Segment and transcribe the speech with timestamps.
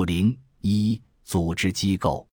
[0.00, 2.26] 五零一组织机构，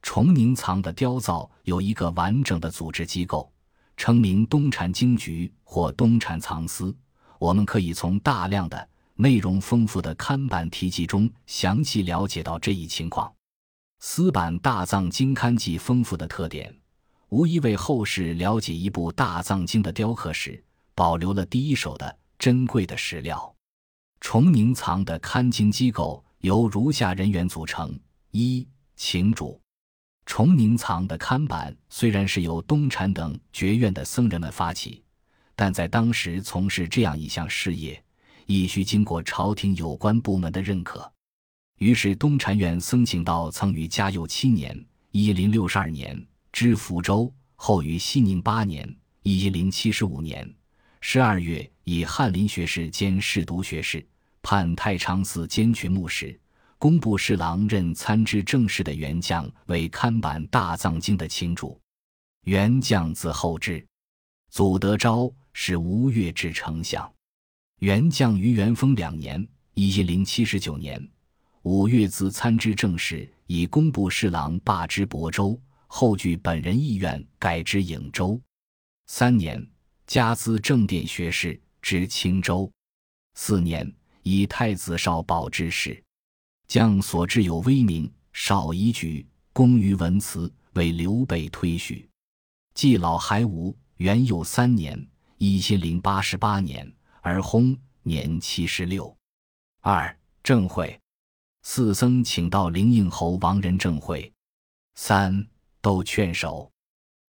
[0.00, 3.52] 崇宁藏的雕造有一个完整的组织机构，
[3.96, 6.96] 称名东禅经局或东禅藏司。
[7.40, 13.34] 我们可以从大量的内容丰富的刊版题记中详细了解到这一情况。
[13.98, 16.72] 司版大藏经刊记丰富的特点，
[17.30, 20.62] 无疑为后世了解一部大藏经的雕刻史
[20.94, 23.52] 保留了第一手的珍贵的史料。
[24.20, 26.24] 崇宁藏的刊经机构。
[26.40, 27.98] 由如下人员组成：
[28.30, 28.66] 一、
[28.96, 29.60] 请主。
[30.24, 35.02] 崇宁藏的看板虽然是由东禅等觉院的僧人们发起，
[35.54, 38.02] 但在当时从事这样一项事业，
[38.46, 41.12] 亦需经过朝廷有关部门的认可。
[41.76, 50.50] 于是，东禅院僧请道曾于嘉佑七年（一零六十二年）知福州，后于熙宁八年（一零七十五年）
[51.02, 54.06] 十二月，以翰林学士兼侍读学士。
[54.42, 56.38] 判太常寺监群牧使、
[56.78, 61.78] 工部侍郎任参知政事的元将为刊版大藏经的清主。
[62.44, 63.86] 元将字后志，
[64.50, 67.12] 祖德昭是吴越之丞相。
[67.80, 71.06] 元将于元丰两年（一零七十九年）
[71.62, 78.40] 五月自参知政事，以工部侍郎罢之亳州，后据本人意愿改之颍州。
[79.06, 79.66] 三年，
[80.06, 82.70] 加资正殿学士，知青州。
[83.34, 83.90] 四年。
[84.22, 86.02] 以太子少保之事，
[86.66, 92.08] 将所知有威名，少一举，功于文辞，为刘备推许。
[92.74, 96.90] 既老还无，元佑三年（一千零八十八年），
[97.20, 99.14] 而薨，年七十六。
[99.80, 100.98] 二正会，
[101.62, 104.32] 四僧请到灵应侯王仁正会。
[104.94, 105.46] 三
[105.80, 106.70] 斗劝守，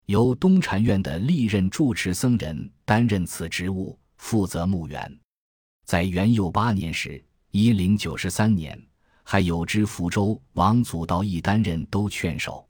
[0.05, 5.20] 由东禅院的历任住持僧人担任此职务，负责墓园。
[5.91, 8.81] 在元佑八年时（一零九十三年），
[9.23, 12.65] 还有知福州王祖道义担任都劝守。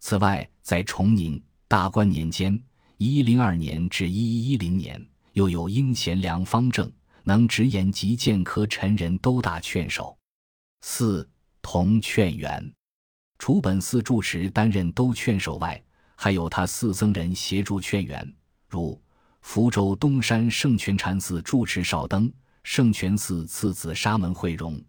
[0.00, 2.62] 此外，在崇宁大观年间
[2.98, 5.02] （一零二年至一一零年），
[5.32, 6.92] 又有英贤良方正、
[7.22, 10.14] 能直言及谏科陈人都大劝守。
[10.82, 11.26] 四
[11.62, 12.70] 同劝员，
[13.38, 15.82] 除本寺住持担任都劝守外，
[16.14, 18.34] 还有他四僧人协助劝员，
[18.68, 19.00] 如
[19.40, 22.30] 福州东山圣泉禅寺住持少登。
[22.62, 24.80] 圣泉寺次子沙门慧荣，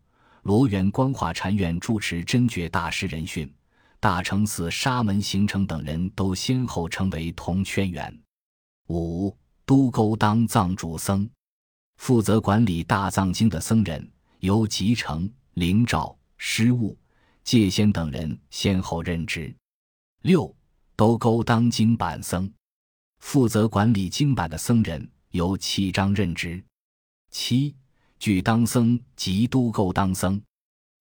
[0.44, 3.52] 罗源光化禅院住持真觉大师仁训，
[4.00, 8.22] 大成寺沙门行成等人都先后成为同圈员。
[8.90, 11.30] 五都沟当藏主僧，
[11.98, 16.98] 负责管理大藏经的僧人由集成、灵照、师务、
[17.44, 19.56] 戒仙等人先后任职。
[20.24, 20.54] 六
[20.96, 22.52] 都沟当经版僧，
[23.20, 26.62] 负责管理经版的僧人由契章任职。
[27.32, 27.74] 七
[28.20, 30.40] 具当僧及都构当僧，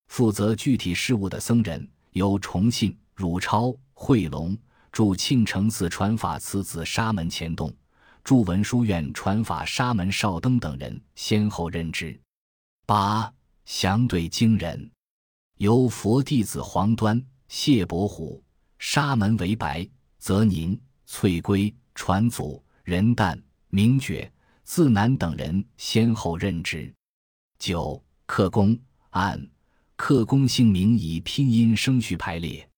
[0.06, 4.56] 负责具体事务的僧人由重信、汝超、慧龙
[4.92, 7.74] 驻庆城寺传法慈子沙门前洞、
[8.24, 12.18] 驻文殊院传法沙门少登等人先后任职。
[12.86, 13.32] 八
[13.64, 14.90] 祥对经人
[15.58, 18.42] 由佛弟子黄端、谢伯虎、
[18.78, 19.86] 沙门为白、
[20.18, 24.30] 泽宁、翠龟传祖、仁旦、明觉。
[24.72, 26.94] 自南等人先后任职。
[27.58, 28.78] 九刻工
[29.10, 29.50] 按
[29.96, 32.70] 刻工姓名以拼音声序排列，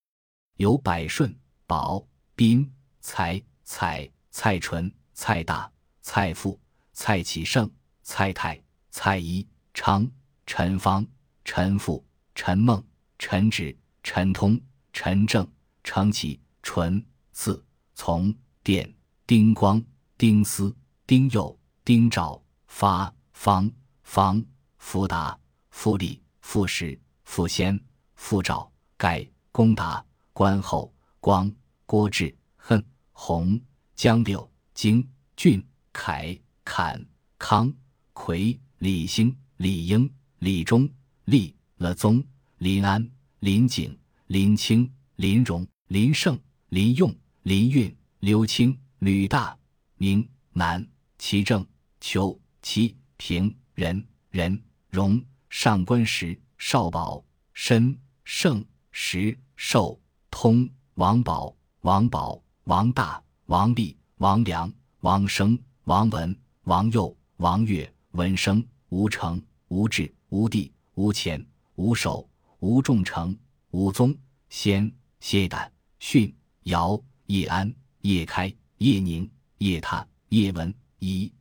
[0.56, 2.02] 有百顺、宝、
[2.34, 2.72] 斌、
[3.02, 5.70] 蔡、蔡、蔡纯、蔡大、
[6.00, 6.58] 蔡富、
[6.94, 7.70] 蔡启盛、
[8.02, 10.10] 蔡泰、蔡一、昌、
[10.46, 11.06] 陈芳、
[11.44, 12.02] 陈富、
[12.34, 12.82] 陈梦、
[13.18, 14.58] 陈芷、陈通、
[14.94, 15.46] 陈正、
[15.84, 17.62] 程启、纯、字
[17.94, 18.90] 从、电、
[19.26, 19.84] 丁光、
[20.16, 20.74] 丁思、
[21.06, 21.54] 丁佑。
[21.84, 23.68] 丁兆发方
[24.04, 24.44] 方
[24.78, 25.36] 福达
[25.70, 27.78] 富利富实富先
[28.14, 31.52] 富兆盖公达关后光
[31.84, 33.60] 郭志恨洪
[33.96, 35.04] 江六京
[35.34, 37.04] 俊凯侃
[37.36, 37.72] 康
[38.12, 40.88] 奎李兴李英李忠
[41.24, 42.22] 李乐宗
[42.58, 43.10] 林安
[43.40, 46.38] 林景林清林荣林胜
[46.68, 47.12] 林用
[47.42, 49.58] 林运刘清吕大
[49.96, 50.86] 明南
[51.18, 51.71] 齐正。
[52.04, 54.60] 邱齐平仁仁
[54.90, 64.70] 荣上官石少保申盛石寿通王宝王宝王大王立王良
[65.02, 71.46] 王生王文王佑王月文生吴成吴志吴地吴潜
[71.76, 72.28] 吴守
[72.58, 73.38] 吴仲成
[73.70, 74.12] 吴宗
[74.48, 76.34] 先谢胆训
[76.64, 81.32] 姚叶安叶开叶宁叶踏叶文仪。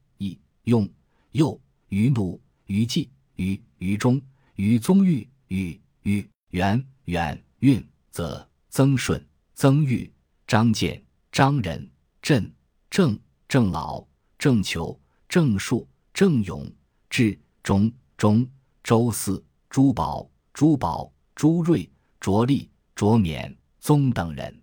[0.64, 0.90] 用
[1.32, 1.60] 右
[1.90, 4.22] 于怒于季于于中
[4.56, 9.24] 于宗玉与豫、元、远、运、则、曾顺、
[9.54, 10.12] 曾玉、
[10.48, 11.90] 张建、张仁、
[12.22, 12.52] 镇、
[12.90, 14.06] 郑、郑老、
[14.38, 16.72] 郑求、郑树、郑勇、
[17.10, 18.48] 智、钟、钟、
[18.84, 24.62] 周四、朱宝、朱宝、朱瑞、卓立、卓勉、宗等人。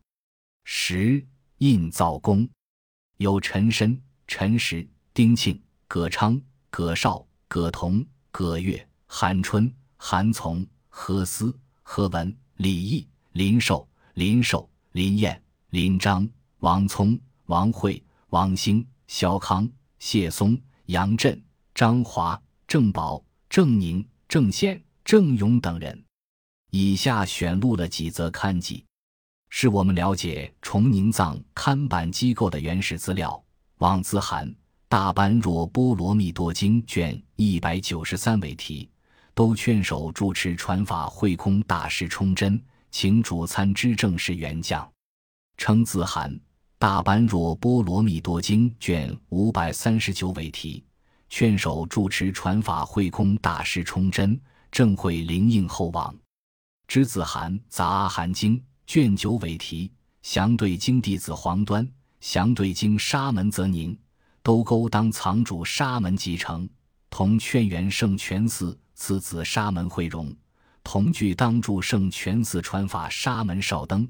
[0.64, 1.26] 十
[1.58, 2.48] 印造工
[3.16, 6.38] 有陈申、陈实、丁庆、葛昌、
[6.68, 19.66] 葛绍、葛同、葛岳、韩春、韩从、何思、何文、李毅、林寿、林寿、林彦、林章、王聪、王慧、王兴、萧康、
[19.98, 21.42] 谢松、杨震、
[21.74, 26.04] 张华、郑宝、郑宁、郑宪、郑勇等人。
[26.70, 28.84] 以下选录了几则刊记。
[29.48, 33.42] 是我们了解崇宁藏刊版机构的原始资料。
[33.78, 34.46] 望兹罕
[34.90, 38.88] 《大般若波罗蜜多经》卷一百九十三为题，
[39.34, 42.58] 都劝守主持传法会空大师充真，
[42.90, 44.90] 请主参知政事原将。
[45.58, 46.32] 称字罕
[46.78, 50.82] 《大般若波罗蜜多经》卷五百三十九为题，
[51.28, 54.40] 劝守主持传法会空大师充真，
[54.72, 56.16] 正会灵应后望。
[56.86, 58.58] 知子涵《杂阿含经》。
[58.86, 59.92] 卷九尾题，
[60.22, 61.86] 详对经弟子黄端，
[62.22, 63.94] 详对经沙门则宁，
[64.48, 66.66] 都勾当藏主沙门继承，
[67.10, 70.34] 同劝元圣全寺次子沙门慧荣，
[70.82, 74.08] 同具当住圣全寺传法沙门少登，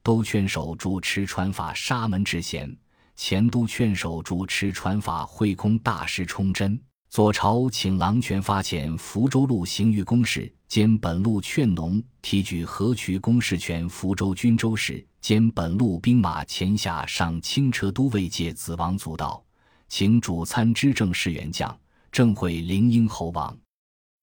[0.00, 2.72] 都劝守主持传法沙门智贤，
[3.16, 6.80] 前都劝守主持传法慧空大师充真。
[7.08, 19.42] 左朝请郎权发遣福州路行御公事兼本路劝农提举河渠公事权福州军州事兼本路兵马前下上清车都尉界子王祖道，
[19.90, 21.76] 请主参知政事元将，
[22.12, 23.58] 正会灵英侯王。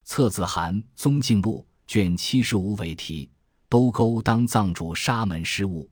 [0.06, 3.30] 册子函宗敬录卷七十五尾题，
[3.68, 5.88] 都勾当藏主沙门失误，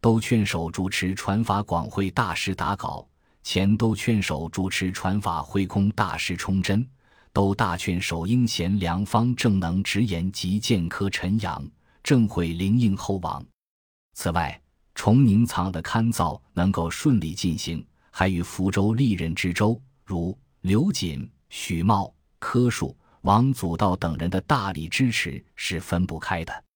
[0.00, 3.08] 都劝守主持传法广会大师打稿。
[3.44, 6.84] 前都劝守主持传法会空大师充真，
[7.32, 11.64] 都大劝守应贤良方正能直言及剑科陈阳
[12.02, 13.42] 正会灵应后王。
[14.14, 14.60] 此外，
[14.96, 26.69] 崇宁藏的刊造能够顺利进行，还与福州历任知州如刘瑾、许茂、柯树、王祖道等人的大力支持是分不开的。